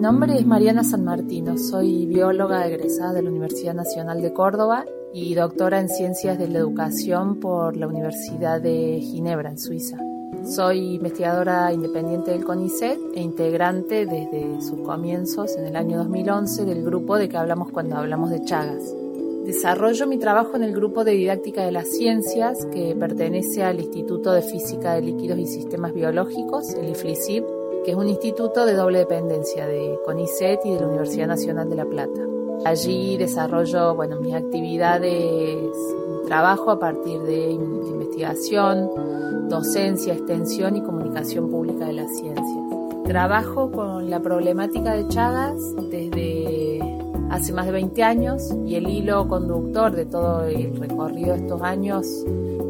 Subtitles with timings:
[0.00, 5.34] Nombre es Mariana San Martino, soy bióloga egresada de la Universidad Nacional de Córdoba y
[5.34, 9.98] doctora en Ciencias de la Educación por la Universidad de Ginebra, en Suiza.
[10.46, 16.82] Soy investigadora independiente del CONICET e integrante desde sus comienzos en el año 2011 del
[16.82, 18.94] grupo de que hablamos cuando hablamos de Chagas.
[19.44, 24.32] Desarrollo mi trabajo en el grupo de didáctica de las ciencias que pertenece al Instituto
[24.32, 29.00] de Física de Líquidos y Sistemas Biológicos, el IFLISIB, que es un instituto de doble
[29.00, 32.20] dependencia de CONICET y de la Universidad Nacional de La Plata.
[32.64, 35.72] Allí desarrollo bueno, mis actividades,
[36.26, 42.64] trabajo a partir de investigación, docencia, extensión y comunicación pública de las ciencias.
[43.04, 46.78] Trabajo con la problemática de Chagas desde
[47.30, 51.62] hace más de 20 años y el hilo conductor de todo el recorrido de estos
[51.62, 52.06] años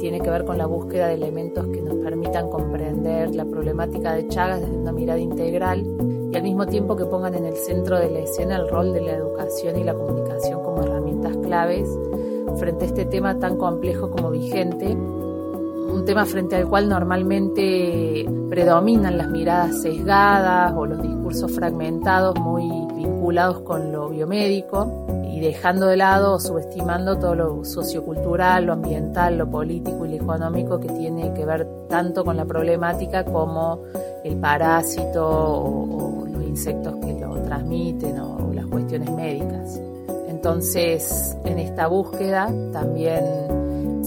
[0.00, 4.26] tiene que ver con la búsqueda de elementos que nos permitan comprender la problemática de
[4.28, 5.86] Chagas desde una mirada integral
[6.32, 9.02] y al mismo tiempo que pongan en el centro de la escena el rol de
[9.02, 11.88] la educación y la comunicación como herramientas claves
[12.58, 14.96] frente a este tema tan complejo como vigente,
[15.96, 22.68] un tema frente al cual normalmente predominan las miradas sesgadas o los discursos fragmentados muy
[22.94, 29.38] vinculados con lo biomédico y dejando de lado o subestimando todo lo sociocultural, lo ambiental,
[29.38, 33.82] lo político y lo económico que tiene que ver tanto con la problemática como
[34.22, 39.80] el parásito o, los insectos que lo transmiten o las cuestiones médicas.
[40.28, 43.24] Entonces, en esta búsqueda también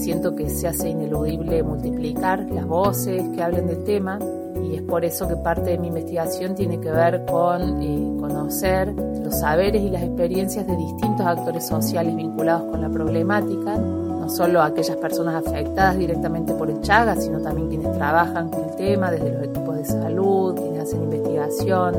[0.00, 4.18] siento que se hace ineludible multiplicar las voces que hablen del tema
[4.64, 8.92] y es por eso que parte de mi investigación tiene que ver con eh, conocer
[8.92, 14.62] los saberes y las experiencias de distintos actores sociales vinculados con la problemática, no solo
[14.62, 19.30] aquellas personas afectadas directamente por el Chagas, sino también quienes trabajan con el tema, desde
[19.30, 21.94] los equipos de salud, quienes hacen investigación,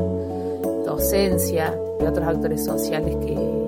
[0.84, 3.62] docencia y otros actores sociales que,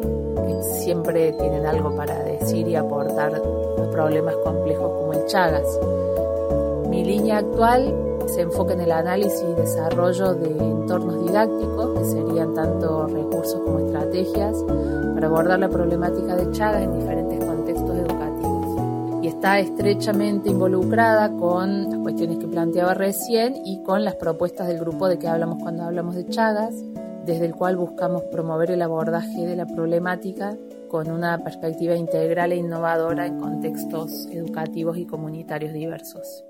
[0.83, 5.67] siempre tienen algo para decir y aportar a problemas complejos como el Chagas.
[6.89, 7.95] Mi línea actual
[8.27, 13.79] se enfoca en el análisis y desarrollo de entornos didácticos, que serían tanto recursos como
[13.81, 14.63] estrategias,
[15.15, 19.23] para abordar la problemática de Chagas en diferentes contextos educativos.
[19.23, 24.81] Y está estrechamente involucrada con las cuestiones que planteaba recién y con las propuestas del
[24.81, 26.75] grupo de que hablamos cuando hablamos de Chagas,
[27.25, 30.57] desde el cual buscamos promover el abordaje de la problemática
[30.89, 36.45] con una perspectiva integral e innovadora en contextos educativos y comunitarios diversos.